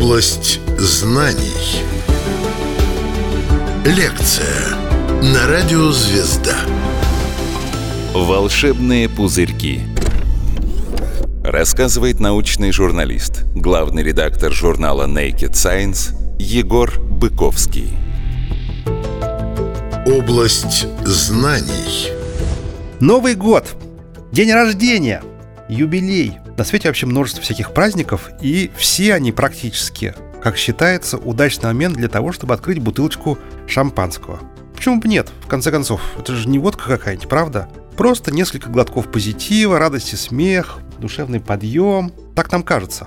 Область 0.00 0.60
знаний. 0.78 1.84
Лекция 3.84 4.74
на 5.22 5.46
радио 5.46 5.92
«Звезда». 5.92 6.56
Волшебные 8.14 9.10
пузырьки. 9.10 9.82
Рассказывает 11.44 12.18
научный 12.18 12.72
журналист, 12.72 13.44
главный 13.54 14.02
редактор 14.02 14.52
журнала 14.52 15.06
Naked 15.06 15.52
Science 15.52 16.14
Егор 16.38 16.98
Быковский. 16.98 17.90
Область 20.06 20.86
знаний. 21.04 22.10
Новый 23.00 23.34
год, 23.34 23.76
день 24.32 24.50
рождения, 24.50 25.22
юбилей. 25.68 26.38
На 26.60 26.64
свете 26.64 26.88
вообще 26.88 27.06
множество 27.06 27.42
всяких 27.42 27.72
праздников, 27.72 28.28
и 28.42 28.70
все 28.76 29.14
они 29.14 29.32
практически, 29.32 30.14
как 30.42 30.58
считается, 30.58 31.16
удачный 31.16 31.68
момент 31.68 31.96
для 31.96 32.08
того, 32.08 32.32
чтобы 32.32 32.52
открыть 32.52 32.80
бутылочку 32.80 33.38
шампанского. 33.66 34.40
Почему 34.76 35.00
бы 35.00 35.08
нет? 35.08 35.30
В 35.40 35.46
конце 35.46 35.70
концов, 35.70 36.02
это 36.18 36.36
же 36.36 36.46
не 36.46 36.58
водка 36.58 36.84
какая-нибудь, 36.84 37.30
правда? 37.30 37.70
Просто 37.96 38.30
несколько 38.30 38.68
глотков 38.68 39.10
позитива, 39.10 39.78
радости, 39.78 40.16
смех, 40.16 40.80
душевный 40.98 41.40
подъем. 41.40 42.12
Так 42.36 42.52
нам 42.52 42.62
кажется. 42.62 43.06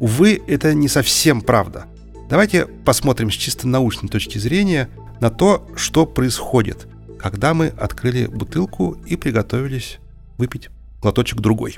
Увы, 0.00 0.42
это 0.46 0.72
не 0.72 0.88
совсем 0.88 1.42
правда. 1.42 1.84
Давайте 2.30 2.64
посмотрим 2.86 3.30
с 3.30 3.34
чисто 3.34 3.68
научной 3.68 4.08
точки 4.08 4.38
зрения 4.38 4.88
на 5.20 5.28
то, 5.28 5.68
что 5.76 6.06
происходит, 6.06 6.86
когда 7.20 7.52
мы 7.52 7.66
открыли 7.66 8.28
бутылку 8.28 8.96
и 9.04 9.16
приготовились 9.16 9.98
выпить 10.38 10.70
глоточек 11.02 11.40
другой. 11.40 11.76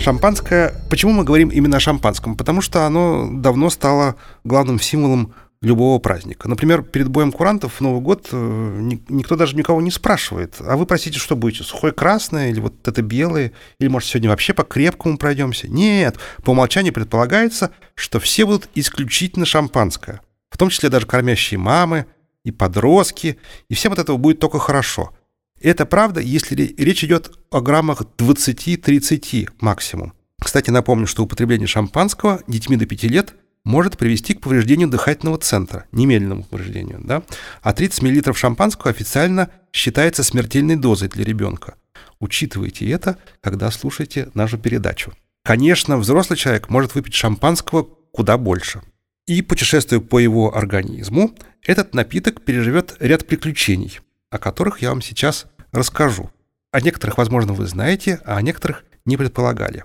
Шампанское... 0.00 0.72
Почему 0.88 1.12
мы 1.12 1.24
говорим 1.24 1.50
именно 1.50 1.76
о 1.76 1.80
шампанском? 1.80 2.34
Потому 2.34 2.62
что 2.62 2.86
оно 2.86 3.28
давно 3.30 3.68
стало 3.68 4.16
главным 4.44 4.80
символом 4.80 5.34
любого 5.60 5.98
праздника. 5.98 6.48
Например, 6.48 6.82
перед 6.82 7.08
боем 7.08 7.32
курантов 7.32 7.74
в 7.74 7.80
Новый 7.82 8.00
год 8.00 8.28
э, 8.32 8.90
никто 9.10 9.36
даже 9.36 9.54
никого 9.56 9.82
не 9.82 9.90
спрашивает. 9.90 10.54
А 10.60 10.78
вы 10.78 10.86
просите, 10.86 11.18
что 11.18 11.36
будете? 11.36 11.64
Сухое 11.64 11.92
красное 11.92 12.48
или 12.48 12.60
вот 12.60 12.88
это 12.88 13.02
белое? 13.02 13.52
Или, 13.78 13.88
может, 13.88 14.08
сегодня 14.08 14.30
вообще 14.30 14.54
по 14.54 14.64
крепкому 14.64 15.18
пройдемся? 15.18 15.68
Нет, 15.68 16.16
по 16.44 16.52
умолчанию 16.52 16.94
предполагается, 16.94 17.70
что 17.94 18.20
все 18.20 18.46
будут 18.46 18.70
исключительно 18.74 19.44
шампанское. 19.44 20.22
В 20.48 20.56
том 20.56 20.70
числе 20.70 20.88
даже 20.88 21.04
кормящие 21.04 21.58
мамы 21.58 22.06
и 22.42 22.50
подростки. 22.50 23.36
И 23.68 23.74
всем 23.74 23.92
от 23.92 23.98
этого 23.98 24.16
будет 24.16 24.40
только 24.40 24.58
хорошо– 24.58 25.10
это 25.60 25.84
правда, 25.84 26.20
если 26.20 26.54
речь 26.76 27.04
идет 27.04 27.32
о 27.50 27.60
граммах 27.60 28.02
20-30 28.16 29.50
максимум. 29.60 30.14
Кстати, 30.40 30.70
напомню, 30.70 31.06
что 31.06 31.22
употребление 31.22 31.66
шампанского 31.66 32.42
детьми 32.46 32.76
до 32.76 32.86
5 32.86 33.02
лет 33.04 33.34
может 33.62 33.98
привести 33.98 34.32
к 34.32 34.40
повреждению 34.40 34.88
дыхательного 34.88 35.36
центра, 35.36 35.84
немедленному 35.92 36.44
повреждению. 36.44 37.00
Да? 37.04 37.22
А 37.60 37.74
30 37.74 38.02
мл 38.02 38.34
шампанского 38.34 38.90
официально 38.90 39.50
считается 39.70 40.24
смертельной 40.24 40.76
дозой 40.76 41.10
для 41.10 41.24
ребенка. 41.24 41.74
Учитывайте 42.20 42.88
это, 42.90 43.18
когда 43.42 43.70
слушаете 43.70 44.30
нашу 44.32 44.56
передачу. 44.56 45.12
Конечно, 45.42 45.98
взрослый 45.98 46.38
человек 46.38 46.70
может 46.70 46.94
выпить 46.94 47.14
шампанского 47.14 47.86
куда 48.12 48.38
больше. 48.38 48.80
И, 49.26 49.42
путешествуя 49.42 50.00
по 50.00 50.18
его 50.18 50.56
организму, 50.56 51.34
этот 51.62 51.94
напиток 51.94 52.40
переживет 52.42 52.96
ряд 52.98 53.26
приключений– 53.26 54.00
о 54.30 54.38
которых 54.38 54.80
я 54.80 54.90
вам 54.90 55.02
сейчас 55.02 55.46
расскажу. 55.72 56.30
О 56.72 56.80
некоторых, 56.80 57.18
возможно, 57.18 57.52
вы 57.52 57.66
знаете, 57.66 58.20
а 58.24 58.36
о 58.36 58.42
некоторых 58.42 58.84
не 59.04 59.16
предполагали. 59.16 59.84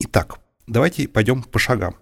Итак, 0.00 0.38
давайте 0.66 1.08
пойдем 1.08 1.42
по 1.42 1.58
шагам. 1.58 1.96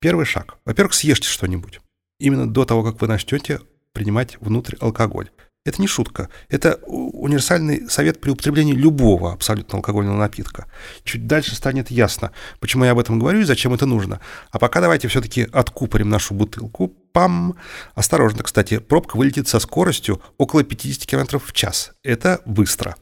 Первый 0.00 0.24
шаг. 0.24 0.58
Во-первых, 0.64 0.94
съешьте 0.94 1.28
что-нибудь. 1.28 1.80
Именно 2.18 2.48
до 2.48 2.64
того, 2.64 2.82
как 2.82 3.00
вы 3.00 3.06
начнете 3.06 3.60
принимать 3.92 4.36
внутрь 4.40 4.76
алкоголь. 4.80 5.30
Это 5.66 5.80
не 5.80 5.86
шутка. 5.86 6.30
Это 6.48 6.76
универсальный 6.86 7.88
совет 7.90 8.20
при 8.20 8.30
употреблении 8.30 8.72
любого 8.72 9.32
абсолютно 9.32 9.76
алкогольного 9.76 10.16
напитка. 10.16 10.66
Чуть 11.04 11.26
дальше 11.26 11.54
станет 11.54 11.90
ясно, 11.90 12.32
почему 12.60 12.84
я 12.84 12.92
об 12.92 12.98
этом 12.98 13.18
говорю 13.18 13.40
и 13.40 13.44
зачем 13.44 13.74
это 13.74 13.84
нужно. 13.84 14.20
А 14.50 14.58
пока 14.58 14.80
давайте 14.80 15.08
все-таки 15.08 15.46
откупорим 15.52 16.08
нашу 16.08 16.34
бутылку. 16.34 16.94
Пам! 17.12 17.56
Осторожно, 17.94 18.42
кстати, 18.42 18.78
пробка 18.78 19.16
вылетит 19.16 19.48
со 19.48 19.60
скоростью 19.60 20.22
около 20.38 20.62
50 20.62 21.06
км 21.06 21.38
в 21.38 21.52
час. 21.52 21.92
Это 22.02 22.40
быстро. 22.44 22.96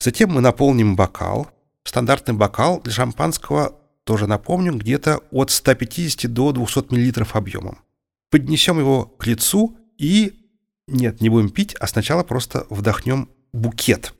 Затем 0.00 0.30
мы 0.30 0.40
наполним 0.40 0.96
бокал. 0.96 1.50
Стандартный 1.84 2.34
бокал 2.34 2.80
для 2.80 2.92
шампанского, 2.92 3.74
тоже 4.04 4.26
напомню, 4.26 4.74
где-то 4.74 5.22
от 5.30 5.50
150 5.50 6.32
до 6.32 6.52
200 6.52 6.92
мл 6.92 7.26
объемом. 7.32 7.78
Поднесем 8.30 8.78
его 8.78 9.04
к 9.04 9.26
лицу 9.26 9.76
и 9.96 10.38
нет, 10.88 11.20
не 11.20 11.28
будем 11.28 11.50
пить, 11.50 11.74
а 11.78 11.86
сначала 11.86 12.22
просто 12.22 12.66
вдохнем 12.70 13.28
букет. 13.52 14.14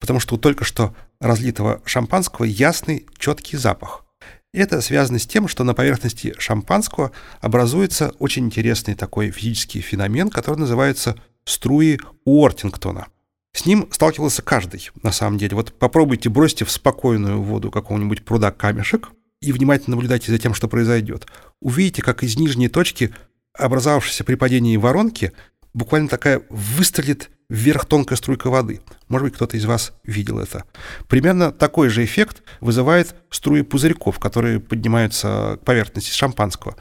Потому 0.00 0.18
что 0.18 0.34
у 0.34 0.38
только 0.38 0.64
что 0.64 0.94
разлитого 1.20 1.80
шампанского 1.84 2.44
ясный, 2.44 3.06
четкий 3.18 3.56
запах. 3.56 4.04
Это 4.52 4.80
связано 4.80 5.18
с 5.18 5.26
тем, 5.26 5.46
что 5.46 5.62
на 5.62 5.74
поверхности 5.74 6.34
шампанского 6.38 7.12
образуется 7.40 8.14
очень 8.18 8.46
интересный 8.46 8.94
такой 8.94 9.30
физический 9.30 9.80
феномен, 9.80 10.30
который 10.30 10.56
называется 10.56 11.16
струи 11.44 11.98
Уортингтона. 12.24 13.08
С 13.52 13.66
ним 13.66 13.88
сталкивался 13.90 14.42
каждый, 14.42 14.90
на 15.02 15.12
самом 15.12 15.38
деле. 15.38 15.56
Вот 15.56 15.78
попробуйте 15.78 16.28
бросьте 16.28 16.64
в 16.64 16.70
спокойную 16.70 17.42
воду 17.42 17.70
какого-нибудь 17.70 18.24
пруда 18.24 18.50
камешек 18.50 19.10
и 19.40 19.52
внимательно 19.52 19.96
наблюдайте 19.96 20.30
за 20.30 20.38
тем, 20.38 20.54
что 20.54 20.68
произойдет. 20.68 21.26
Увидите, 21.60 22.02
как 22.02 22.22
из 22.22 22.36
нижней 22.36 22.68
точки, 22.68 23.14
образовавшейся 23.52 24.24
при 24.24 24.34
падении 24.34 24.76
воронки, 24.76 25.32
буквально 25.74 26.08
такая 26.08 26.42
выстрелит 26.48 27.30
вверх 27.48 27.86
тонкая 27.86 28.16
струйка 28.16 28.50
воды. 28.50 28.80
Может 29.08 29.26
быть, 29.26 29.34
кто-то 29.34 29.56
из 29.56 29.64
вас 29.64 29.92
видел 30.04 30.38
это. 30.38 30.64
Примерно 31.08 31.50
такой 31.50 31.88
же 31.88 32.04
эффект 32.04 32.42
вызывает 32.60 33.14
струи 33.30 33.62
пузырьков, 33.62 34.18
которые 34.18 34.60
поднимаются 34.60 35.58
к 35.60 35.64
поверхности 35.64 36.10
шампанского. 36.10 36.76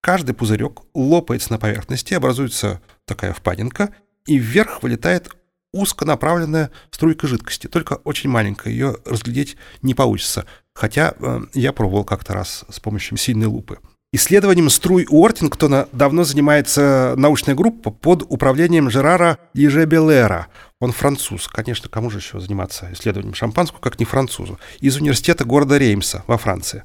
Каждый 0.00 0.34
пузырек 0.34 0.80
лопается 0.94 1.52
на 1.52 1.58
поверхности, 1.58 2.14
образуется 2.14 2.80
такая 3.04 3.32
впадинка, 3.32 3.94
и 4.26 4.38
вверх 4.38 4.82
вылетает 4.82 5.30
узконаправленная 5.72 6.70
струйка 6.90 7.26
жидкости, 7.26 7.66
только 7.66 7.94
очень 8.04 8.30
маленькая, 8.30 8.70
ее 8.70 8.96
разглядеть 9.04 9.56
не 9.82 9.94
получится. 9.94 10.46
Хотя 10.74 11.14
э, 11.18 11.40
я 11.54 11.72
пробовал 11.72 12.04
как-то 12.04 12.32
раз 12.32 12.64
с 12.68 12.80
помощью 12.80 13.18
сильной 13.18 13.46
лупы. 13.46 13.78
Исследованием 14.10 14.70
струй 14.70 15.06
Уортингтона 15.10 15.86
давно 15.92 16.24
занимается 16.24 17.12
научная 17.18 17.54
группа 17.54 17.90
под 17.90 18.22
управлением 18.30 18.88
Жерара 18.88 19.36
Ежебелера. 19.52 20.46
Он 20.80 20.92
француз. 20.92 21.48
Конечно, 21.48 21.88
кому 21.88 22.08
же 22.08 22.18
еще 22.18 22.38
заниматься 22.38 22.88
исследованием 22.92 23.34
шампанского, 23.34 23.80
как 23.80 23.98
не 23.98 24.04
французу. 24.04 24.60
Из 24.78 24.96
университета 24.96 25.44
города 25.44 25.76
Реймса 25.76 26.22
во 26.28 26.38
Франции. 26.38 26.84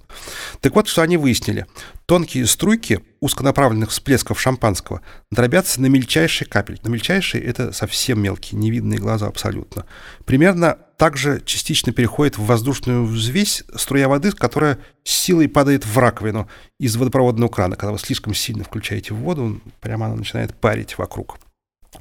Так 0.62 0.74
вот, 0.74 0.88
что 0.88 1.04
они 1.04 1.16
выяснили. 1.16 1.68
Тонкие 2.08 2.48
струйки 2.48 3.02
узконаправленных 3.20 3.92
всплесков 3.92 4.42
шампанского 4.42 5.02
дробятся 5.30 5.80
на 5.80 5.86
мельчайшие 5.86 6.48
капельки. 6.48 6.84
На 6.84 6.90
мельчайшие— 6.90 7.44
это 7.46 7.72
совсем 7.72 8.20
мелкие, 8.20 8.60
невидные 8.60 8.98
глаза 8.98 9.28
абсолютно. 9.28 9.86
Примерно 10.26 10.80
также 10.98 11.42
частично 11.46 11.94
переходит 11.94 12.40
в 12.40 12.46
воздушную 12.46 13.06
взвесь 13.06 13.64
струя 13.76 14.08
воды, 14.08 14.32
которая 14.32 14.80
силой 15.04 15.48
падает 15.48 15.86
в 15.86 15.96
раковину 16.00 16.50
из 16.80 16.96
водопроводного 16.96 17.50
крана. 17.50 17.76
Когда 17.76 17.92
вы 17.92 18.00
слишком 18.00 18.34
сильно 18.34 18.64
включаете 18.64 19.14
воду, 19.14 19.62
прямо 19.82 20.08
она 20.08 20.16
начинает 20.16 20.56
парить 20.56 20.98
вокруг. 20.98 21.38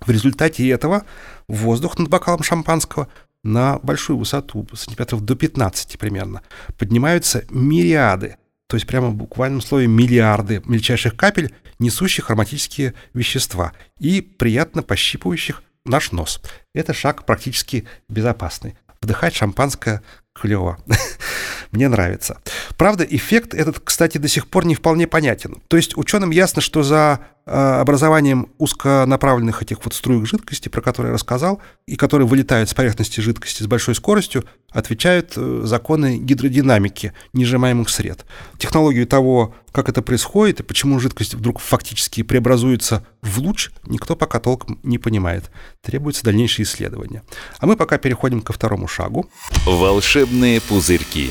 В 0.01 0.11
результате 0.11 0.69
этого 0.69 1.05
воздух 1.49 1.99
над 1.99 2.09
бокалом 2.09 2.43
шампанского 2.43 3.09
на 3.45 3.79
большую 3.81 4.19
высоту, 4.19 4.67
сантиметров 4.75 5.25
до 5.25 5.35
15 5.35 5.99
примерно, 5.99 6.43
поднимаются 6.79 7.44
мириады 7.50 8.37
то 8.73 8.77
есть 8.77 8.87
прямо 8.87 9.09
в 9.09 9.15
буквальном 9.15 9.61
слове 9.61 9.87
миллиарды 9.87 10.62
мельчайших 10.65 11.15
капель, 11.15 11.55
несущих 11.79 12.31
ароматические 12.31 12.94
вещества 13.12 13.75
и 13.99 14.23
приятно 14.23 14.83
пощипывающих 14.83 15.62
наш 15.85 16.11
нос. 16.11 16.41
Это 16.73 16.95
шаг 16.95 17.27
практически 17.27 17.87
безопасный. 18.09 18.79
Вдыхать 19.03 19.35
шампанское 19.35 20.00
клево. 20.33 20.79
Мне 21.71 21.91
нравится. 21.91 22.41
Правда, 22.79 23.05
эффект 23.05 23.53
этот, 23.53 23.79
кстати, 23.81 24.17
до 24.17 24.29
сих 24.29 24.49
пор 24.49 24.65
не 24.65 24.75
вполне 24.75 25.06
понятен. 25.06 25.61
То 25.69 25.77
есть 25.77 25.95
ученым 25.99 26.31
ясно, 26.31 26.62
что 26.62 26.83
за 26.83 27.21
образованием 27.44 28.49
узконаправленных 28.59 29.62
этих 29.62 29.85
вот 29.85 29.94
струек 29.94 30.27
жидкости, 30.27 30.69
про 30.69 30.81
которые 30.81 31.11
я 31.11 31.15
рассказал, 31.15 31.61
и 31.87 31.97
которые 31.97 32.27
вылетают 32.29 32.69
с 32.69 32.75
поверхности 32.75 33.21
жидкости 33.21 33.62
с 33.62 33.67
большой 33.67 33.94
скоростью, 33.94 34.44
отвечают 34.71 35.33
э, 35.37 35.62
законы 35.65 36.19
гидродинамики 36.19 37.12
нежимаемых 37.33 37.89
сред. 37.89 38.25
Технологию 38.59 39.06
того, 39.06 39.55
как 39.73 39.89
это 39.89 40.03
происходит 40.03 40.61
и 40.61 40.62
почему 40.62 41.00
жидкость 41.00 41.35
вдруг 41.35 41.59
фактически 41.59 42.23
преобразуется 42.23 43.05
в 43.23 43.39
луч, 43.39 43.71
никто 43.87 44.15
пока 44.15 44.38
толком 44.38 44.79
не 44.85 44.99
понимает. 44.99 45.50
Требуется 45.81 46.25
дальнейшее 46.25 46.65
исследование. 46.65 47.23
А 47.59 47.67
мы 47.67 47.77
пока 47.77 47.99
переходим 47.99 48.41
ко 48.41 48.53
второму 48.53 48.87
шагу. 48.87 49.29
Волшебные 49.67 50.61
пузырьки. 50.61 51.31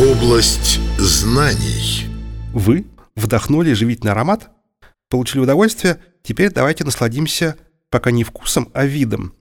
Область 0.00 0.80
знаний. 0.98 2.11
Вы 2.54 2.86
вдохнули 3.16 3.72
живительный 3.72 4.12
аромат, 4.12 4.50
получили 5.08 5.40
удовольствие, 5.40 6.00
теперь 6.22 6.50
давайте 6.50 6.84
насладимся 6.84 7.56
пока 7.88 8.10
не 8.10 8.24
вкусом, 8.24 8.70
а 8.74 8.84
видом. 8.84 9.34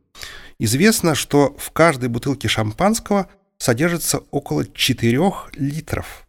Известно, 0.60 1.14
что 1.14 1.56
в 1.58 1.72
каждой 1.72 2.08
бутылке 2.08 2.48
шампанского 2.48 3.28
содержится 3.58 4.20
около 4.32 4.66
4 4.66 5.20
литров. 5.56 6.26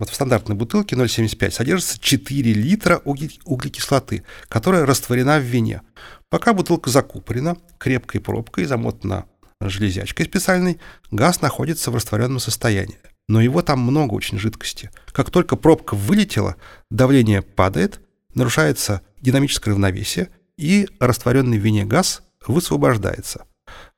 Вот 0.00 0.10
в 0.10 0.14
стандартной 0.14 0.56
бутылке 0.56 0.96
0,75 0.96 1.52
содержится 1.52 1.98
4 2.00 2.52
литра 2.52 3.00
углекислоты, 3.04 4.24
которая 4.48 4.86
растворена 4.86 5.38
в 5.38 5.42
вине. 5.42 5.82
Пока 6.30 6.52
бутылка 6.52 6.90
закупорена, 6.90 7.56
крепкой 7.78 8.20
пробкой, 8.20 8.64
замотана 8.64 9.26
железячкой 9.60 10.26
специальной, 10.26 10.80
газ 11.10 11.40
находится 11.42 11.90
в 11.90 11.94
растворенном 11.94 12.40
состоянии. 12.40 12.98
Но 13.28 13.40
его 13.40 13.62
там 13.62 13.80
много 13.80 14.14
очень 14.14 14.38
жидкости. 14.38 14.90
Как 15.12 15.30
только 15.30 15.56
пробка 15.56 15.94
вылетела, 15.94 16.56
давление 16.90 17.42
падает, 17.42 18.00
нарушается 18.34 19.02
динамическое 19.20 19.74
равновесие, 19.74 20.30
и 20.56 20.88
растворенный 20.98 21.58
в 21.58 21.62
вине 21.62 21.84
газ 21.84 22.22
высвобождается. 22.46 23.44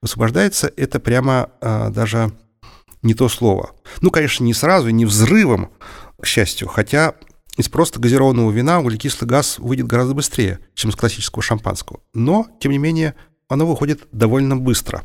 Высвобождается 0.02 0.72
это 0.76 0.98
прямо 0.98 1.50
а, 1.60 1.90
даже 1.90 2.32
не 3.02 3.14
то 3.14 3.28
слово. 3.28 3.70
Ну, 4.00 4.10
конечно, 4.10 4.44
не 4.44 4.52
сразу, 4.52 4.90
не 4.90 5.06
взрывом, 5.06 5.70
к 6.20 6.26
счастью, 6.26 6.68
хотя 6.68 7.14
из 7.56 7.68
просто 7.68 7.98
газированного 7.98 8.50
вина 8.50 8.80
углекислый 8.80 9.28
газ 9.28 9.58
выйдет 9.58 9.86
гораздо 9.86 10.14
быстрее, 10.14 10.60
чем 10.74 10.90
из 10.90 10.96
классического 10.96 11.42
шампанского. 11.42 12.00
Но, 12.14 12.46
тем 12.60 12.72
не 12.72 12.78
менее, 12.78 13.14
оно 13.48 13.66
выходит 13.66 14.06
довольно 14.12 14.56
быстро. 14.56 15.04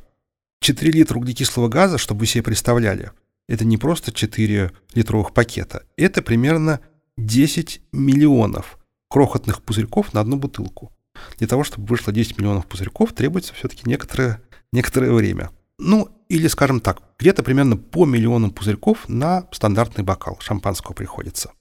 4 0.61 0.91
литра 0.91 1.17
углекислого 1.17 1.67
газа, 1.67 1.97
чтобы 1.97 2.21
вы 2.21 2.25
себе 2.25 2.43
представляли, 2.43 3.11
это 3.47 3.65
не 3.65 3.77
просто 3.77 4.11
4 4.11 4.71
литровых 4.93 5.33
пакета, 5.33 5.85
это 5.97 6.21
примерно 6.21 6.79
10 7.17 7.81
миллионов 7.91 8.77
крохотных 9.09 9.61
пузырьков 9.63 10.13
на 10.13 10.21
одну 10.21 10.37
бутылку. 10.37 10.91
Для 11.37 11.47
того, 11.47 11.63
чтобы 11.63 11.87
вышло 11.87 12.11
10 12.11 12.37
миллионов 12.37 12.65
пузырьков, 12.67 13.13
требуется 13.13 13.53
все-таки 13.53 13.83
некоторое, 13.85 14.41
некоторое 14.71 15.13
время. 15.13 15.51
Ну, 15.77 16.09
или, 16.29 16.47
скажем 16.47 16.79
так, 16.79 17.01
где-то 17.19 17.43
примерно 17.43 17.77
по 17.77 18.05
миллиону 18.05 18.51
пузырьков 18.51 19.07
на 19.07 19.47
стандартный 19.51 20.03
бокал 20.03 20.37
шампанского 20.39 20.93
приходится. 20.93 21.51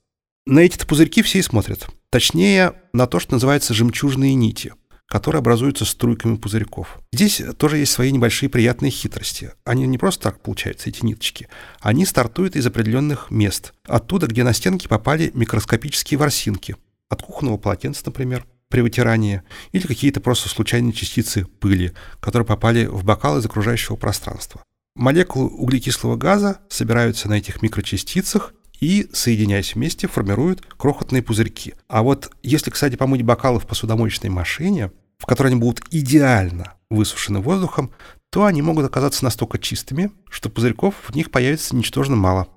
На 0.47 0.61
эти 0.61 0.85
пузырьки 0.85 1.23
все 1.23 1.39
и 1.39 1.43
смотрят. 1.43 1.89
Точнее, 2.11 2.75
на 2.93 3.07
то, 3.07 3.19
что 3.19 3.35
называется 3.35 3.73
жемчужные 3.73 4.35
нити, 4.35 4.75
которые 5.09 5.41
образуются 5.41 5.85
струйками 5.85 6.37
пузырьков. 6.37 6.99
Здесь 7.13 7.43
тоже 7.57 7.79
есть 7.79 7.93
свои 7.93 8.11
небольшие 8.11 8.49
приятные 8.49 8.91
хитрости. 8.91 9.53
Они 9.65 9.87
не 9.87 9.99
просто 9.99 10.25
так 10.25 10.41
получаются, 10.41 10.89
эти 10.89 11.05
ниточки. 11.05 11.49
Они 11.81 12.05
стартуют 12.05 12.57
из 12.57 12.67
определенных 12.67 13.31
мест. 13.31 13.75
Оттуда, 13.87 14.27
где 14.27 14.45
на 14.45 14.53
стенки 14.53 14.89
попали 14.89 15.31
микроскопические 15.35 16.19
ворсинки. 16.19 16.77
От 17.09 17.23
кухонного 17.23 17.59
полотенца, 17.59 18.03
например 18.07 18.47
при 18.69 18.81
вытирании, 18.81 19.43
или 19.71 19.87
какие-то 19.87 20.21
просто 20.21 20.49
случайные 20.49 20.93
частицы 20.93 21.45
пыли, 21.61 21.93
которые 22.19 22.45
попали 22.45 22.87
в 22.87 23.05
бокал 23.05 23.39
из 23.39 23.47
окружающего 23.47 23.95
пространства. 23.95 24.65
Молекулы 24.97 25.49
углекислого 25.49 26.17
газа 26.17 26.59
собираются 26.69 27.29
на 27.29 27.35
этих 27.35 27.63
микрочастицах 27.63 28.53
и, 28.85 29.09
соединяясь 29.15 29.75
вместе, 29.75 30.07
формируют 30.07 30.63
крохотные 30.77 31.23
пузырьки. 31.23 31.75
А 31.89 32.03
вот 32.03 32.31
если, 32.43 32.71
кстати, 32.71 32.97
помыть 32.97 33.23
бокалы 33.23 33.59
в 33.59 33.67
посудомоечной 33.67 34.29
машине, 34.29 34.93
в 35.17 35.25
которой 35.25 35.49
они 35.49 35.57
будут 35.57 35.83
идеально 35.91 36.75
высушены 36.91 37.41
воздухом, 37.41 37.93
то 38.29 38.45
они 38.45 38.61
могут 38.61 38.85
оказаться 38.85 39.25
настолько 39.25 39.59
чистыми, 39.59 40.11
что 40.29 40.51
пузырьков 40.51 40.97
в 41.09 41.15
них 41.17 41.31
появится 41.31 41.75
ничтожно 41.75 42.17
мало. 42.17 42.49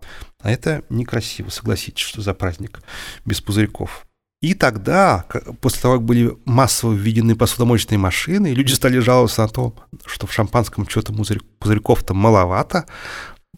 А 0.42 0.52
это 0.52 0.84
некрасиво, 0.90 1.50
согласитесь, 1.50 2.04
что 2.04 2.22
за 2.22 2.34
праздник 2.34 2.82
без 3.24 3.40
пузырьков. 3.40 4.06
И 4.42 4.54
тогда, 4.54 5.26
после 5.62 5.82
того, 5.82 5.94
как 5.96 6.04
были 6.04 6.38
массово 6.44 6.94
введены 6.94 7.38
посудомоечные 7.38 8.00
машины, 8.00 8.48
люди 8.48 8.74
стали 8.74 9.00
жаловаться 9.00 9.44
на 9.44 9.48
то, 9.48 9.76
что 10.06 10.28
в 10.28 10.34
шампанском 10.34 10.90
что-то 10.90 11.14
пузырьков-то 11.60 12.14
маловато, 12.14 12.86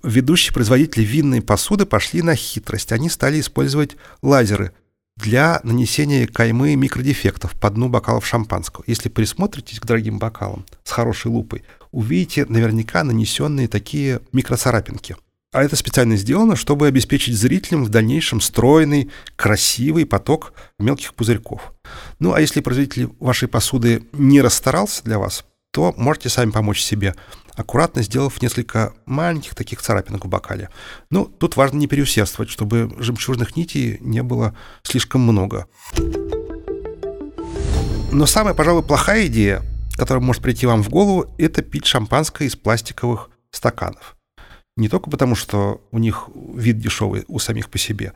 ведущие 0.04 0.54
производители 0.54 1.04
винной 1.04 1.42
посуды 1.42 1.86
пошли 1.86 2.22
на 2.22 2.36
хитрость. 2.36 2.92
Они 2.92 3.10
стали 3.10 3.40
использовать 3.40 3.98
лазеры 4.22 4.74
для 5.18 5.60
нанесения 5.64 6.28
каймы 6.28 6.76
микродефектов 6.76 7.54
по 7.60 7.70
дну 7.70 7.90
бокалов 7.90 8.26
шампанского. 8.26 8.84
Если 8.88 9.10
присмотритесь 9.10 9.80
к 9.80 9.86
дорогим 9.86 10.20
бокалам 10.20 10.66
с 10.84 10.92
хорошей 10.92 11.28
лупой, 11.28 11.64
увидите 11.92 12.46
наверняка 12.46 13.04
нанесенные 13.04 13.68
такие 13.68 14.22
микроцарапинки– 14.32 15.16
а 15.52 15.64
это 15.64 15.76
специально 15.76 16.16
сделано, 16.16 16.56
чтобы 16.56 16.86
обеспечить 16.86 17.36
зрителям 17.36 17.84
в 17.84 17.90
дальнейшем 17.90 18.40
стройный, 18.40 19.10
красивый 19.36 20.06
поток 20.06 20.54
мелких 20.78 21.16
пузырьков. 21.16 21.74
Ну 22.20 22.34
а 22.34 22.42
если 22.42 22.62
производитель 22.62 23.10
вашей 23.20 23.48
посуды 23.48 24.04
не 24.12 24.42
расстарался 24.42 25.04
для 25.04 25.18
вас, 25.18 25.44
то 25.72 25.94
можете 25.98 26.30
сами 26.30 26.52
помочь 26.52 26.82
себе, 26.82 27.16
аккуратно 27.56 28.02
сделав 28.02 28.42
несколько 28.42 28.94
маленьких 29.06 29.56
таких 29.56 29.82
царапинок 29.82 30.26
в 30.26 30.30
бокале. 30.30 30.70
Ну, 31.10 31.26
тут 31.26 31.58
важно 31.58 31.78
не 31.78 31.88
переусердствовать, 31.88 32.50
чтобы 32.50 32.92
жемчужных 32.98 33.56
нитей 33.56 33.98
не 34.02 34.24
было 34.24 34.56
слишком 34.84 35.22
много. 35.22 35.68
Но 38.12 38.26
самая, 38.26 38.54
пожалуй, 38.54 38.82
плохая 38.82 39.28
идея, 39.28 39.62
которая 39.96 40.24
может 40.24 40.42
прийти 40.42 40.66
вам 40.66 40.82
в 40.82 40.90
голову, 40.90 41.32
это 41.38 41.62
пить 41.62 41.86
шампанское 41.86 42.46
из 42.46 42.56
пластиковых 42.56 43.30
стаканов. 43.52 44.16
Не 44.76 44.88
только 44.88 45.10
потому, 45.10 45.36
что 45.36 45.82
у 45.92 46.00
них 46.00 46.30
вид 46.56 46.80
дешевый 46.80 47.26
у 47.28 47.38
самих 47.38 47.70
по 47.70 47.78
себе, 47.78 48.14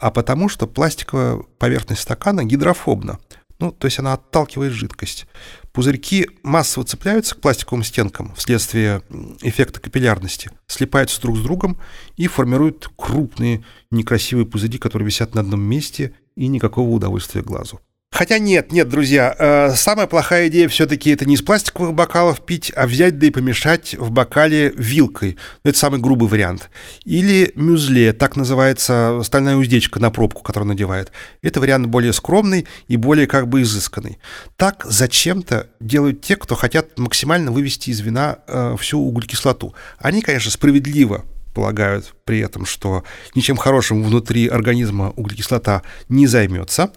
а 0.00 0.10
потому, 0.10 0.48
что 0.48 0.66
пластиковая 0.66 1.36
поверхность 1.58 2.02
стакана 2.02 2.44
гидрофобна. 2.44 3.18
Ну, 3.60 3.72
то 3.72 3.86
есть 3.86 3.98
она 3.98 4.14
отталкивает 4.14 4.72
жидкость. 4.72 5.26
Пузырьки 5.72 6.28
массово 6.42 6.84
цепляются 6.86 7.34
к 7.34 7.40
пластиковым 7.40 7.84
стенкам 7.84 8.34
вследствие 8.34 9.02
эффекта 9.42 9.80
капиллярности, 9.80 10.50
слипаются 10.66 11.20
друг 11.20 11.36
с 11.36 11.42
другом 11.42 11.78
и 12.16 12.26
формируют 12.26 12.90
крупные 12.96 13.64
некрасивые 13.90 14.46
пузыри, 14.46 14.78
которые 14.78 15.06
висят 15.06 15.34
на 15.34 15.42
одном 15.42 15.60
месте 15.60 16.14
и 16.36 16.48
никакого 16.48 16.88
удовольствия 16.88 17.42
глазу. 17.42 17.80
Хотя 18.20 18.38
нет, 18.38 18.70
нет, 18.70 18.88
друзья, 18.88 19.34
э, 19.38 19.74
самая 19.76 20.06
плохая 20.06 20.48
идея 20.48 20.68
все-таки 20.68 21.10
это 21.10 21.24
не 21.24 21.36
из 21.36 21.42
пластиковых 21.42 21.94
бокалов 21.94 22.44
пить, 22.44 22.70
а 22.76 22.86
взять 22.86 23.18
да 23.18 23.28
и 23.28 23.30
помешать 23.30 23.94
в 23.94 24.10
бокале 24.10 24.74
вилкой. 24.76 25.38
Это 25.64 25.78
самый 25.78 26.00
грубый 26.00 26.28
вариант. 26.28 26.70
Или 27.04 27.52
мюзле, 27.54 28.12
так 28.12 28.36
называется 28.36 29.20
стальная 29.22 29.56
уздечка 29.56 30.00
на 30.00 30.10
пробку, 30.10 30.42
которую 30.42 30.68
надевает. 30.68 31.12
Это 31.40 31.60
вариант 31.60 31.86
более 31.86 32.12
скромный 32.12 32.66
и 32.88 32.96
более 32.96 33.26
как 33.26 33.48
бы 33.48 33.62
изысканный. 33.62 34.18
Так 34.56 34.84
зачем-то 34.84 35.68
делают 35.80 36.20
те, 36.20 36.36
кто 36.36 36.56
хотят 36.56 36.98
максимально 36.98 37.52
вывести 37.52 37.88
из 37.90 38.00
вина 38.00 38.40
э, 38.46 38.76
всю 38.78 39.00
углекислоту. 39.00 39.74
Они, 39.98 40.20
конечно, 40.20 40.50
справедливо 40.50 41.24
полагают 41.52 42.14
при 42.24 42.40
этом, 42.40 42.66
что 42.66 43.04
ничем 43.34 43.56
хорошим 43.56 44.02
внутри 44.02 44.48
организма 44.48 45.10
углекислота 45.16 45.82
не 46.08 46.26
займется, 46.26 46.92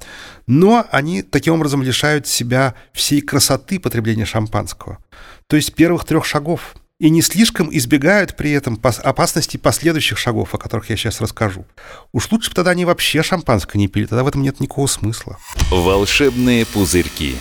но 0.47 0.85
они 0.91 1.21
таким 1.21 1.55
образом 1.55 1.83
лишают 1.83 2.27
себя 2.27 2.75
всей 2.93 3.21
красоты 3.21 3.79
потребления 3.79 4.25
шампанского, 4.25 4.99
то 5.47 5.55
есть 5.55 5.73
первых 5.73 6.05
трех 6.05 6.25
шагов, 6.25 6.75
и 6.99 7.09
не 7.09 7.21
слишком 7.21 7.69
избегают 7.75 8.37
при 8.37 8.51
этом 8.51 8.79
опасности 8.81 9.57
последующих 9.57 10.17
шагов, 10.17 10.53
о 10.53 10.57
которых 10.57 10.89
я 10.89 10.95
сейчас 10.95 11.19
расскажу. 11.19 11.65
Уж 12.13 12.31
лучше 12.31 12.49
бы 12.49 12.55
тогда 12.55 12.71
они 12.71 12.85
вообще 12.85 13.23
шампанское 13.23 13.77
не 13.77 13.87
пили, 13.87 14.05
тогда 14.05 14.23
в 14.23 14.27
этом 14.27 14.41
нет 14.41 14.59
никакого 14.61 14.87
смысла. 14.87 15.37
Волшебные 15.69 16.65
пузырьки. 16.65 17.35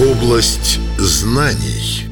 Область 0.00 0.78
знаний. 0.98 2.07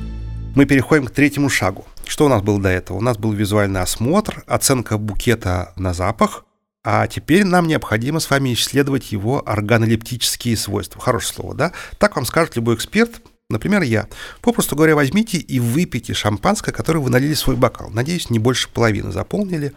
Мы 0.56 0.64
переходим 0.64 1.04
к 1.04 1.10
третьему 1.10 1.50
шагу. 1.50 1.84
Что 2.06 2.24
у 2.24 2.28
нас 2.30 2.40
было 2.40 2.58
до 2.58 2.70
этого? 2.70 2.96
У 2.96 3.02
нас 3.02 3.18
был 3.18 3.30
визуальный 3.30 3.82
осмотр, 3.82 4.42
оценка 4.46 4.96
букета 4.96 5.74
на 5.76 5.92
запах, 5.92 6.46
а 6.82 7.06
теперь 7.08 7.44
нам 7.44 7.66
необходимо 7.66 8.20
с 8.20 8.30
вами 8.30 8.54
исследовать 8.54 9.12
его 9.12 9.46
органолептические 9.46 10.56
свойства. 10.56 10.98
Хорошее 10.98 11.34
слово, 11.34 11.54
да? 11.54 11.72
Так 11.98 12.16
вам 12.16 12.24
скажет 12.24 12.56
любой 12.56 12.76
эксперт, 12.76 13.20
например, 13.50 13.82
я. 13.82 14.08
Попросту 14.40 14.76
говоря, 14.76 14.96
возьмите 14.96 15.36
и 15.36 15.60
выпейте 15.60 16.14
шампанское, 16.14 16.72
которое 16.72 17.00
вы 17.00 17.10
налили 17.10 17.34
в 17.34 17.38
свой 17.38 17.56
бокал. 17.56 17.90
Надеюсь, 17.90 18.30
не 18.30 18.38
больше 18.38 18.70
половины 18.70 19.12
заполнили. 19.12 19.74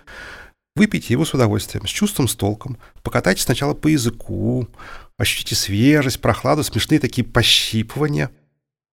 Выпейте 0.77 1.13
его 1.13 1.25
с 1.25 1.33
удовольствием, 1.33 1.87
с 1.87 1.89
чувством, 1.89 2.29
с 2.29 2.35
толком. 2.35 2.77
Покатайте 3.03 3.41
сначала 3.41 3.73
по 3.73 3.89
языку, 3.89 4.69
ощутите 5.17 5.55
свежесть, 5.55 6.21
прохладу, 6.21 6.63
смешные 6.63 7.01
такие 7.01 7.27
пощипывания. 7.27 8.31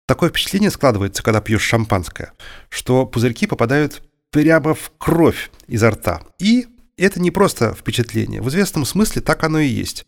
Такое 0.06 0.28
впечатление 0.28 0.70
складывается, 0.70 1.22
когда 1.22 1.40
пьешь 1.40 1.62
шампанское, 1.62 2.32
что 2.68 3.06
пузырьки 3.06 3.46
попадают 3.46 4.02
прямо 4.30 4.74
в 4.74 4.92
кровь 4.98 5.50
изо 5.66 5.90
рта. 5.90 6.22
И 6.38 6.68
это 6.96 7.20
не 7.20 7.30
просто 7.30 7.74
впечатление. 7.74 8.42
В 8.42 8.48
известном 8.48 8.84
смысле 8.84 9.22
так 9.22 9.42
оно 9.44 9.60
и 9.60 9.66
есть. 9.66 10.06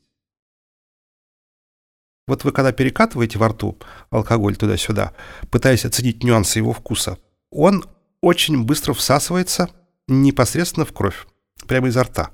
Вот 2.27 2.45
вы 2.45 2.53
когда 2.53 2.73
перекатываете 2.73 3.39
во 3.39 3.49
рту 3.49 3.79
алкоголь 4.11 4.57
туда-сюда, 4.57 5.13
пытаясь 5.51 5.85
оценить 5.85 6.25
нюансы 6.25 6.59
его 6.59 6.73
вкуса, 6.73 7.19
он 7.51 7.85
очень 8.21 8.65
быстро 8.65 8.93
всасывается 8.95 9.71
непосредственно 10.09 10.85
в 10.85 10.93
кровь, 10.93 11.27
прямо 11.67 11.89
изо 11.89 12.03
рта, 12.03 12.31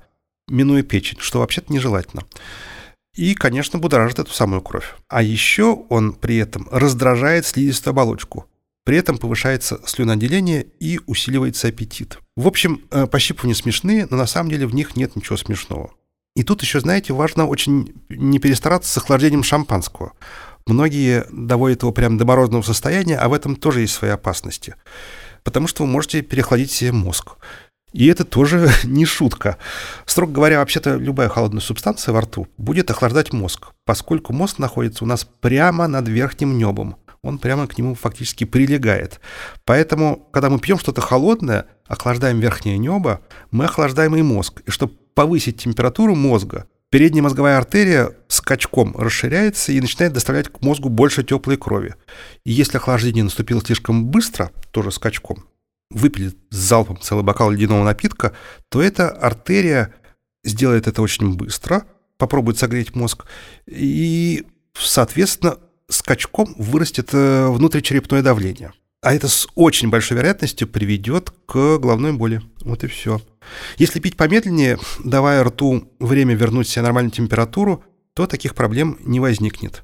минуя 0.47 0.81
печень, 0.81 1.19
что 1.19 1.39
вообще-то 1.39 1.71
нежелательно. 1.71 2.23
И, 3.15 3.35
конечно, 3.35 3.77
будоражит 3.77 4.19
эту 4.19 4.31
самую 4.31 4.61
кровь. 4.61 4.95
А 5.07 5.21
еще 5.21 5.85
он 5.89 6.13
при 6.13 6.37
этом 6.37 6.67
раздражает 6.71 7.45
слизистую 7.45 7.91
оболочку. 7.91 8.47
При 8.85 8.97
этом 8.97 9.17
повышается 9.17 9.79
слюноотделение 9.85 10.65
и 10.79 10.99
усиливается 11.05 11.67
аппетит. 11.67 12.17
В 12.35 12.47
общем, 12.47 12.81
э, 12.91 13.05
пощипывания 13.07 13.55
смешные, 13.55 14.07
но 14.09 14.17
на 14.17 14.25
самом 14.25 14.49
деле 14.49 14.67
в 14.67 14.75
них 14.75 14.95
нет 14.95 15.15
ничего 15.15 15.37
смешного. 15.37 15.91
И 16.35 16.43
тут 16.43 16.63
еще, 16.63 16.79
знаете, 16.79 17.13
важно 17.13 17.45
очень 17.45 17.93
не 18.09 18.39
перестараться 18.39 18.91
с 18.91 18.97
охлаждением 18.97 19.43
шампанского. 19.43 20.13
Многие 20.65 21.25
доводят 21.31 21.83
его 21.83 21.91
прямо 21.91 22.17
до 22.17 22.25
морозного 22.25 22.63
состояния, 22.63 23.17
а 23.17 23.29
в 23.29 23.33
этом 23.33 23.55
тоже 23.55 23.81
есть 23.81 23.93
свои 23.93 24.11
опасности. 24.11 24.75
Потому 25.43 25.67
что 25.67 25.83
вы 25.83 25.89
можете 25.89 26.21
переохладить 26.21 26.71
себе 26.71 26.91
мозг. 26.91 27.33
И 27.93 28.07
это 28.07 28.25
тоже 28.25 28.69
не 28.83 29.05
шутка. 29.05 29.57
Строго 30.05 30.33
говоря, 30.33 30.59
вообще-то 30.59 30.95
любая 30.95 31.29
холодная 31.29 31.61
субстанция 31.61 32.11
во 32.11 32.21
рту 32.21 32.47
будет 32.57 32.91
охлаждать 32.91 33.31
мозг, 33.31 33.69
поскольку 33.85 34.33
мозг 34.33 34.59
находится 34.59 35.03
у 35.03 35.07
нас 35.07 35.25
прямо 35.39 35.87
над 35.87 36.07
верхним 36.07 36.57
небом. 36.57 36.97
Он 37.21 37.37
прямо 37.37 37.67
к 37.67 37.77
нему 37.77 37.95
фактически 37.95 38.43
прилегает. 38.43 39.21
Поэтому, 39.63 40.27
когда 40.33 40.49
мы 40.49 40.59
пьем 40.59 40.77
что-то 40.77 40.99
холодное, 40.99 41.67
охлаждаем 41.87 42.39
верхнее 42.41 42.77
небо, 42.77 43.21
мы 43.49 43.65
охлаждаем 43.65 44.15
и 44.17 44.21
мозг. 44.21 44.61
И 44.65 44.71
чтобы 44.71 44.93
повысить 45.13 45.61
температуру 45.61 46.15
мозга, 46.15 46.65
передняя 46.89 47.23
мозговая 47.23 47.57
артерия 47.57 48.11
скачком 48.27 48.93
расширяется 48.97 49.71
и 49.71 49.79
начинает 49.79 50.11
доставлять 50.11 50.49
к 50.49 50.61
мозгу 50.61 50.89
больше 50.89 51.23
теплой 51.23 51.55
крови. 51.55 51.95
И 52.43 52.51
если 52.51 52.75
охлаждение 52.75 53.23
наступило 53.23 53.61
слишком 53.61 54.05
быстро, 54.07 54.51
тоже 54.71 54.91
скачком, 54.91 55.45
выпили 55.93 56.33
залпом 56.49 56.99
целый 56.99 57.23
бокал 57.23 57.51
ледяного 57.51 57.83
напитка, 57.83 58.33
то 58.69 58.81
эта 58.81 59.09
артерия 59.09 59.93
сделает 60.43 60.87
это 60.87 61.01
очень 61.01 61.35
быстро, 61.35 61.85
попробует 62.17 62.57
согреть 62.57 62.95
мозг, 62.95 63.25
и, 63.65 64.45
соответственно, 64.77 65.57
скачком 65.89 66.53
вырастет 66.57 67.09
э, 67.13 67.47
внутричерепное 67.49 68.21
давление. 68.21 68.73
А 69.01 69.13
это 69.13 69.27
с 69.27 69.47
очень 69.55 69.89
большой 69.89 70.17
вероятностью 70.17 70.67
приведет 70.67 71.31
к 71.45 71.77
головной 71.77 72.13
боли. 72.13 72.41
Вот 72.61 72.85
и 72.85 72.87
все. 72.87 73.21
Если 73.77 73.99
пить 73.99 74.15
помедленнее, 74.15 74.79
давая 75.03 75.43
рту 75.43 75.91
время 75.99 76.35
вернуть 76.35 76.69
себе 76.69 76.83
нормальную 76.83 77.11
температуру, 77.11 77.83
то 78.13 78.27
таких 78.27 78.55
проблем 78.55 78.97
не 79.01 79.19
возникнет. 79.19 79.83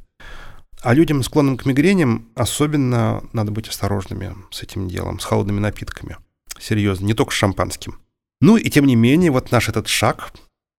А 0.81 0.93
людям, 0.93 1.23
склонным 1.23 1.57
к 1.57 1.65
мигрениям, 1.65 2.29
особенно 2.35 3.23
надо 3.33 3.51
быть 3.51 3.67
осторожными 3.67 4.35
с 4.51 4.63
этим 4.63 4.87
делом, 4.87 5.19
с 5.19 5.25
холодными 5.25 5.59
напитками. 5.59 6.17
Серьезно, 6.59 7.05
не 7.05 7.13
только 7.13 7.33
с 7.33 7.37
шампанским. 7.37 7.99
Ну 8.41 8.57
и 8.57 8.69
тем 8.69 8.85
не 8.85 8.95
менее, 8.95 9.31
вот 9.31 9.51
наш 9.51 9.69
этот 9.69 9.87
шаг 9.87 10.31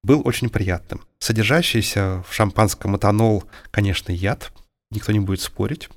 был 0.03 0.23
очень 0.25 0.49
приятным. 0.49 1.03
Содержащийся 1.19 2.25
в 2.29 2.35
шампанском 2.35 2.97
этанол, 2.97 3.45
конечно, 3.71 4.13
яд, 4.13 4.53
никто 4.91 5.13
не 5.13 5.21
будет 5.21 5.41
спорить 5.41 5.91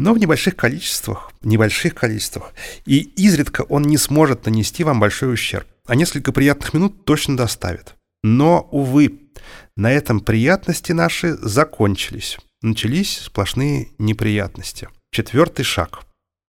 но 0.00 0.14
в 0.14 0.18
небольших 0.18 0.56
количествах, 0.56 1.30
небольших 1.42 1.94
количествах, 1.94 2.54
и 2.86 3.00
изредка 3.00 3.60
он 3.68 3.82
не 3.82 3.98
сможет 3.98 4.46
нанести 4.46 4.82
вам 4.82 4.98
большой 4.98 5.34
ущерб, 5.34 5.66
а 5.84 5.94
несколько 5.94 6.32
приятных 6.32 6.72
минут 6.72 7.04
точно 7.04 7.36
доставит. 7.36 7.96
Но, 8.22 8.66
увы, 8.70 9.20
на 9.76 9.92
этом 9.92 10.20
приятности 10.20 10.92
наши 10.92 11.34
закончились. 11.34 12.38
Начались 12.62 13.20
сплошные 13.20 13.88
неприятности. 13.96 14.88
Четвертый 15.12 15.64
шаг. 15.64 16.02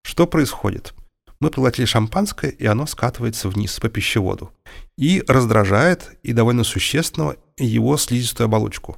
Что 0.04 0.28
происходит? 0.28 0.94
Мы 1.40 1.50
проглотили 1.50 1.86
шампанское, 1.86 2.52
и 2.52 2.66
оно 2.66 2.86
скатывается 2.86 3.48
вниз 3.48 3.80
по 3.80 3.88
пищеводу. 3.88 4.52
И 4.98 5.24
раздражает, 5.26 6.18
и 6.22 6.34
довольно 6.34 6.66
существенно, 6.66 7.38
его 7.58 7.96
слизистую 7.96 8.46
оболочку. 8.46 8.98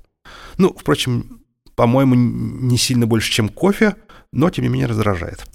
Ну, 0.57 0.73
впрочем, 0.73 1.41
по-моему, 1.75 2.15
не 2.15 2.79
сильно 2.79 3.05
больше, 3.05 3.31
чем 3.31 3.47
кофе, 3.47 3.95
но 4.31 4.49
тем 4.49 4.63
не 4.63 4.69
менее 4.69 4.87
раздражает. 4.87 5.45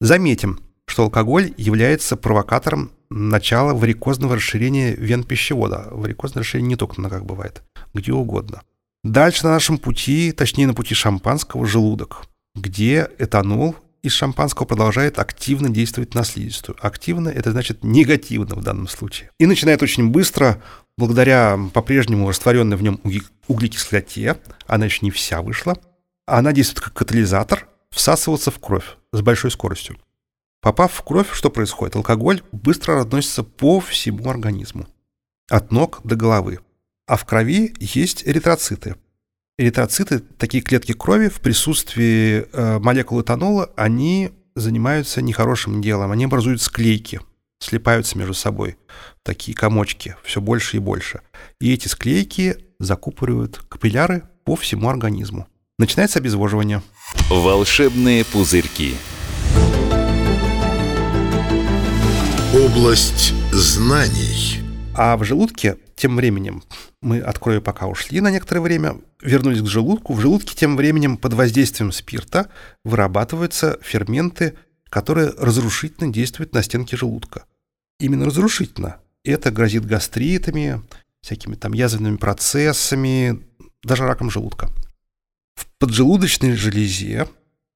Заметим, 0.00 0.60
что 0.86 1.02
алкоголь 1.02 1.52
является 1.56 2.16
провокатором 2.16 2.92
начала 3.10 3.74
варикозного 3.74 4.36
расширения 4.36 4.94
вен 4.94 5.24
пищевода. 5.24 5.88
Варикозное 5.90 6.44
расширение 6.44 6.68
не 6.68 6.76
только 6.76 7.00
на 7.00 7.08
ногах 7.08 7.24
бывает, 7.24 7.64
где 7.94 8.12
угодно. 8.12 8.62
Дальше 9.02 9.44
на 9.44 9.52
нашем 9.52 9.78
пути, 9.78 10.32
точнее 10.32 10.66
на 10.66 10.74
пути 10.74 10.94
шампанского, 10.94 11.66
желудок, 11.66 12.22
где 12.54 13.08
этанол 13.18 13.74
из 14.02 14.12
шампанского 14.12 14.66
продолжает 14.66 15.18
активно 15.18 15.70
действовать 15.70 16.14
на 16.14 16.24
слизистую. 16.24 16.76
Активно— 16.80 17.28
это 17.30 17.50
значит 17.52 17.82
негативно 17.82 18.56
в 18.56 18.62
данном 18.62 18.88
случае. 18.88 19.30
И 19.38 19.46
начинает 19.46 19.82
очень 19.82 20.08
быстро, 20.08 20.62
благодаря 20.98 21.58
по-прежнему 21.72 22.28
растворенной 22.28 22.76
в 22.76 22.82
нем 22.82 23.00
углекислоте, 23.48 24.38
она 24.66 24.84
еще 24.84 24.98
не 25.02 25.10
вся 25.10 25.40
вышла, 25.42 25.78
она 26.26 26.52
действует 26.52 26.80
как 26.80 26.94
катализатор, 26.94 27.68
всасываться 27.90 28.50
в 28.50 28.58
кровь 28.58 28.96
с 29.12 29.20
большой 29.20 29.50
скоростью. 29.50 29.96
Попав 30.60 30.92
в 30.92 31.02
кровь, 31.02 31.32
что 31.32 31.50
происходит? 31.50 31.96
Алкоголь 31.96 32.42
быстро 32.52 32.96
разносится 32.96 33.42
по 33.42 33.80
всему 33.80 34.28
организму, 34.28 34.86
от 35.48 35.72
ног 35.72 36.00
до 36.04 36.16
головы. 36.16 36.60
А 37.10 37.16
в 37.16 37.24
крови 37.24 37.74
есть 37.80 38.22
эритроциты. 38.24 38.94
Эритроциты, 39.58 40.20
такие 40.20 40.62
клетки 40.62 40.92
крови, 40.92 41.26
в 41.26 41.40
присутствии 41.40 42.46
э, 42.52 42.78
молекул 42.78 43.20
этанола, 43.20 43.72
они 43.74 44.30
занимаются 44.54 45.20
нехорошим 45.20 45.82
делом. 45.82 46.12
Они 46.12 46.26
образуют 46.26 46.62
склейки, 46.62 47.20
слипаются 47.58 48.16
между 48.16 48.32
собой, 48.32 48.76
такие 49.24 49.56
комочки, 49.56 50.14
все 50.22 50.40
больше 50.40 50.76
и 50.76 50.78
больше. 50.78 51.22
И 51.60 51.74
эти 51.74 51.88
склейки 51.88 52.58
закупоривают 52.78 53.58
капилляры 53.68 54.22
по 54.44 54.54
всему 54.54 54.88
организму. 54.88 55.48
Начинается 55.80 56.20
обезвоживание. 56.20 56.80
Волшебные 57.28 58.24
пузырьки. 58.24 58.94
Область 62.54 63.34
знаний. 63.50 64.60
А 64.94 65.16
в 65.16 65.24
желудке 65.24 65.76
тем 66.00 66.16
временем, 66.16 66.62
мы 67.02 67.20
от 67.20 67.38
крови 67.38 67.58
пока 67.58 67.86
ушли 67.86 68.20
на 68.20 68.30
некоторое 68.30 68.62
время, 68.62 68.96
вернулись 69.20 69.60
к 69.60 69.66
желудку. 69.66 70.14
В 70.14 70.20
желудке 70.20 70.56
тем 70.56 70.76
временем 70.76 71.18
под 71.18 71.34
воздействием 71.34 71.92
спирта 71.92 72.50
вырабатываются 72.84 73.78
ферменты, 73.82 74.56
которые 74.88 75.30
разрушительно 75.36 76.10
действуют 76.10 76.54
на 76.54 76.62
стенки 76.62 76.94
желудка. 76.94 77.44
Именно 77.98 78.24
разрушительно. 78.24 78.96
Это 79.24 79.50
грозит 79.50 79.84
гастритами, 79.84 80.82
всякими 81.20 81.54
там 81.54 81.74
язвенными 81.74 82.16
процессами, 82.16 83.42
даже 83.82 84.06
раком 84.06 84.30
желудка. 84.30 84.70
В 85.54 85.66
поджелудочной 85.78 86.54
железе 86.56 87.28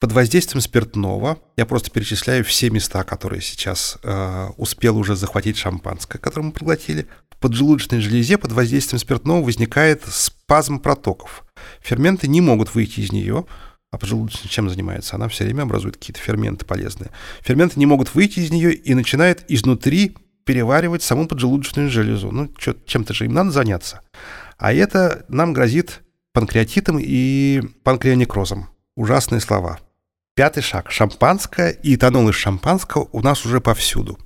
под 0.05 0.13
воздействием 0.13 0.61
спиртного, 0.61 1.39
я 1.57 1.65
просто 1.65 1.91
перечисляю 1.91 2.45
все 2.45 2.69
места, 2.69 3.05
которые 3.05 3.41
сейчас 3.41 3.97
э, 4.03 4.49
успел 4.59 4.99
уже 4.99 5.17
захватить 5.17 5.57
шампанское, 5.57 6.19
которое 6.19 6.49
мы 6.49 6.53
проглотили, 6.53 7.07
в 7.31 7.39
поджелудочной 7.39 8.01
железе 8.01 8.37
под 8.37 8.53
воздействием 8.53 8.99
спиртного 8.99 9.43
возникает 9.43 10.03
спазм 10.05 10.79
протоков. 10.81 11.47
Ферменты 11.81 12.29
не 12.29 12.43
могут 12.43 12.75
выйти 12.75 13.01
из 13.01 13.13
нее, 13.13 13.47
а 13.91 13.97
поджелудочная 13.97 14.51
чем 14.51 14.69
занимается? 14.69 15.17
Она 15.17 15.27
все 15.29 15.45
время 15.45 15.63
образует 15.63 15.97
какие-то 15.97 16.21
ферменты 16.21 16.67
полезные. 16.67 17.11
Ферменты 17.41 17.79
не 17.79 17.87
могут 17.87 18.15
выйти 18.15 18.41
из 18.41 18.51
нее 18.51 18.75
и 18.75 18.93
начинает 18.93 19.51
изнутри 19.51 20.19
переваривать 20.45 21.03
саму 21.03 21.27
поджелудочную 21.27 21.89
железу. 21.89 22.31
Ну, 22.31 22.51
чем-то 22.59 23.15
же 23.15 23.25
им 23.25 23.33
надо 23.33 23.53
заняться. 23.53 24.03
А 24.59 24.71
это 24.71 25.25
нам 25.29 25.55
грозит 25.55 26.03
панкреатитом 26.35 26.99
и 27.01 27.63
панкреонекрозом. 27.85 28.69
Ужасные 28.97 29.41
слова. 29.41 29.81
Пятый 30.37 30.65
шаг. 30.65 30.91
Шампанское 30.91 31.71
и 31.71 31.95
этанол 31.95 32.29
из 32.29 32.35
шампанского 32.35 33.09
у 33.13 33.21
нас 33.21 33.47
уже 33.47 33.61
повсюду. 33.61 34.19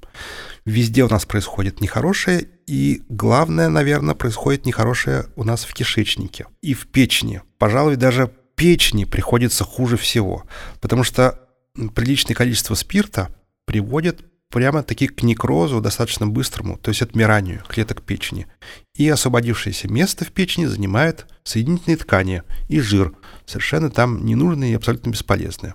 Везде 0.64 1.04
у 1.04 1.08
нас 1.08 1.26
происходит 1.26 1.82
нехорошее, 1.82 2.48
и 2.66 3.02
главное, 3.10 3.68
наверное, 3.68 4.14
происходит 4.14 4.64
нехорошее 4.64 5.26
у 5.36 5.44
нас 5.44 5.64
в 5.64 5.74
кишечнике 5.74 6.46
и 6.62 6.72
в 6.72 6.86
печени. 6.86 7.42
Пожалуй, 7.58 7.96
даже 7.96 8.32
печени 8.54 9.04
приходится 9.04 9.64
хуже 9.64 9.98
всего, 9.98 10.44
потому 10.80 11.04
что 11.04 11.46
приличное 11.94 12.34
количество 12.34 12.74
спирта 12.74 13.28
приводит 13.66 14.24
прямо-таки 14.50 15.08
к 15.08 15.22
некрозу 15.22 15.80
достаточно 15.80 16.26
быстрому, 16.26 16.78
то 16.78 16.90
есть 16.90 17.02
отмиранию 17.02 17.62
клеток 17.68 18.02
печени. 18.02 18.46
И 18.94 19.08
освободившееся 19.08 19.88
место 19.88 20.24
в 20.24 20.32
печени 20.32 20.66
занимает 20.66 21.26
соединительные 21.44 21.96
ткани 21.96 22.42
и 22.68 22.80
жир, 22.80 23.12
совершенно 23.46 23.90
там 23.90 24.24
ненужные 24.24 24.72
и 24.72 24.76
абсолютно 24.76 25.10
бесполезные. 25.10 25.74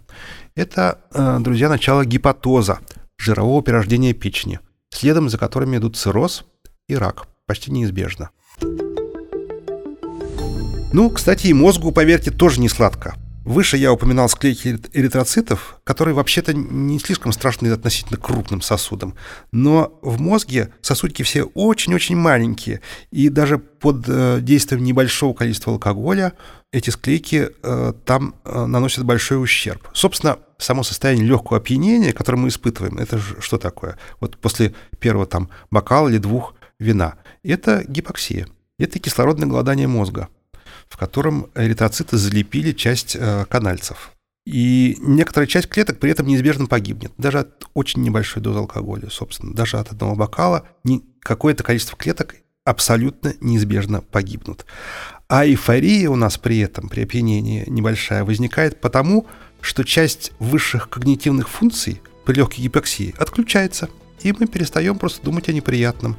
Это, 0.56 1.00
э, 1.14 1.38
друзья, 1.40 1.70
начало 1.70 2.06
гепатоза, 2.06 2.80
жирового 3.18 3.62
перерождения 3.62 4.14
печени, 4.14 4.60
следом 4.90 5.30
за 5.30 5.38
которыми 5.38 5.78
идут 5.78 5.98
цирроз 5.98 6.46
и 6.88 6.96
рак, 6.96 7.28
почти 7.46 7.72
неизбежно. 7.72 8.32
Ну, 10.92 11.10
кстати, 11.10 11.48
и 11.48 11.54
мозгу, 11.54 11.92
поверьте, 11.92 12.30
тоже 12.30 12.60
не 12.60 12.70
сладко. 12.70 13.16
Выше 13.46 13.76
я 13.76 13.92
упоминал 13.92 14.30
склейки 14.30 14.80
эритроцитов, 14.94 15.80
которые 15.84 16.16
вообще-то 16.16 16.54
не 16.54 16.98
слишком 17.00 17.34
страшны 17.34 17.68
относительно 17.68 18.18
крупным 18.18 18.62
сосудам. 18.62 19.16
Но 19.52 20.00
в 20.02 20.22
мозге 20.22 20.74
сосудики 20.82 21.24
все 21.24 21.44
очень-очень 21.44 22.16
маленькие. 22.16 22.80
И 23.12 23.28
даже 23.28 23.58
под 23.58 24.06
э, 24.08 24.40
действием 24.42 24.84
небольшого 24.84 25.34
количества 25.34 25.74
алкоголя 25.74 26.34
эти 26.72 26.90
склейки 26.90 27.50
э, 27.62 27.94
там 28.06 28.36
э, 28.46 28.66
наносят 28.66 29.04
большой 29.04 29.44
ущерб. 29.44 29.90
Собственно, 29.94 30.40
само 30.58 30.84
состояние 30.84 31.26
легкого 31.26 31.58
опьянения, 31.58 32.14
которое 32.14 32.38
мы 32.38 32.48
испытываем, 32.48 32.98
это 32.98 33.20
что 33.40 33.58
такое? 33.58 33.98
Вот 34.22 34.38
после 34.38 34.74
первого 35.00 35.26
там 35.26 35.50
бокала 35.70 36.08
или 36.08 36.18
двух 36.18 36.56
вина. 36.80 37.16
Это 37.44 37.84
гипоксия. 37.86 38.48
Это 38.80 39.00
кислородное 39.00 39.48
голодание 39.50 39.88
мозга 39.88 40.30
в 40.94 40.98
котором 40.98 41.48
эритроциты 41.56 42.18
залепили 42.18 42.72
часть 42.72 43.18
э, 43.20 43.46
канальцев. 43.50 44.12
И 44.46 44.96
некоторая 45.00 45.48
часть 45.48 45.68
клеток 45.68 45.98
при 45.98 46.12
этом 46.12 46.28
неизбежно 46.28 46.68
погибнет. 46.68 47.12
Даже 47.18 47.40
от 47.40 47.66
очень 47.74 48.04
небольшой 48.04 48.44
дозы 48.44 48.60
алкоголя, 48.60 49.10
собственно. 49.10 49.56
Даже 49.56 49.80
от 49.80 49.92
одного 49.92 50.16
бокала 50.16 50.68
какое-то 51.20 51.64
количество 51.64 51.98
клеток 51.98 52.36
абсолютно 52.64 53.34
неизбежно 53.42 54.02
погибнут. 54.02 54.68
А 55.28 55.48
эйфория 55.48 56.12
у 56.12 56.16
нас 56.16 56.38
при 56.38 56.60
этом, 56.60 56.90
при 56.90 57.02
опьянении 57.02 57.64
небольшая, 57.66 58.24
возникает 58.24 58.80
потому, 58.80 59.26
что 59.62 59.84
часть 59.84 60.32
высших 60.38 60.90
когнитивных 60.90 61.50
функций 61.50 62.04
при 62.24 62.36
легкой 62.36 62.62
гипоксии 62.62 63.16
отключается, 63.18 63.90
и 64.22 64.32
мы 64.32 64.46
перестаем 64.46 65.00
просто 65.00 65.26
думать 65.26 65.50
о 65.50 65.54
неприятном. 65.54 66.18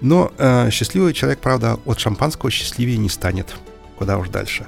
Но 0.00 0.32
э, 0.38 0.70
счастливый 0.70 1.12
человек, 1.12 1.40
правда, 1.40 1.80
от 1.84 1.98
шампанского 1.98 2.52
счастливее 2.52 2.98
не 2.98 3.08
станет 3.08 3.56
куда 3.98 4.18
уж 4.18 4.28
дальше. 4.28 4.66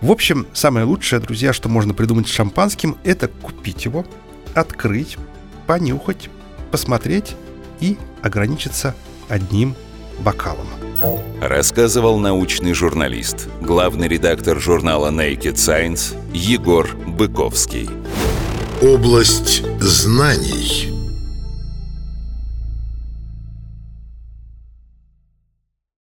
В 0.00 0.10
общем, 0.10 0.46
самое 0.52 0.86
лучшее, 0.86 1.20
друзья, 1.20 1.52
что 1.52 1.68
можно 1.68 1.94
придумать 1.94 2.28
с 2.28 2.32
шампанским, 2.32 2.96
это 3.04 3.28
купить 3.28 3.84
его, 3.84 4.06
открыть, 4.54 5.16
понюхать, 5.66 6.30
посмотреть 6.70 7.34
и 7.80 7.96
ограничиться 8.22 8.94
одним 9.28 9.74
бокалом. 10.20 10.66
Рассказывал 11.40 12.18
научный 12.18 12.72
журналист, 12.72 13.48
главный 13.60 14.08
редактор 14.08 14.58
журнала 14.58 15.10
Naked 15.10 15.54
Science 15.54 16.16
Егор 16.32 16.88
Быковский. 17.06 17.90
Область 18.82 19.62
знаний. 19.80 20.95